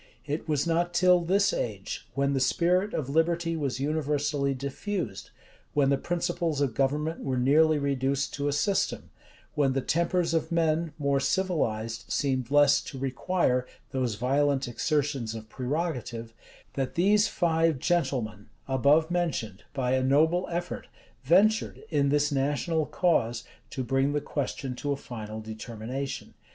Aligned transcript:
It 0.25 0.49
was 0.49 0.65
not 0.65 0.95
till 0.95 1.19
this 1.19 1.53
age, 1.53 2.07
when 2.15 2.33
the 2.33 2.39
spirit 2.39 2.91
of 2.91 3.07
liberty 3.07 3.55
was 3.55 3.79
universally 3.79 4.55
diffused, 4.55 5.29
when 5.75 5.91
the 5.91 5.97
principles 5.99 6.59
of 6.59 6.73
government 6.73 7.19
were 7.19 7.37
nearly 7.37 7.77
reduced 7.77 8.33
to 8.33 8.47
a 8.47 8.51
system, 8.51 9.11
when 9.53 9.73
the 9.73 9.81
tempers 9.81 10.33
of 10.33 10.51
men, 10.51 10.91
more 10.97 11.19
civilized, 11.19 12.05
seemed 12.07 12.49
less 12.49 12.81
to 12.85 12.97
require 12.97 13.67
those 13.91 14.15
violent 14.15 14.67
exertions 14.67 15.35
of 15.35 15.49
prerogative, 15.49 16.33
that 16.73 16.95
these 16.95 17.27
five 17.27 17.77
gentlemen 17.77 18.49
above 18.67 19.11
mentioned, 19.11 19.65
by 19.71 19.91
a 19.91 20.01
noble 20.01 20.47
effort, 20.49 20.87
ventured, 21.21 21.83
in 21.91 22.09
this 22.09 22.31
national 22.31 22.87
cause, 22.87 23.43
to 23.69 23.83
bring 23.83 24.13
the 24.13 24.19
question 24.19 24.73
to 24.77 24.91
a 24.91 24.97
final 24.97 25.41
determination. 25.41 26.33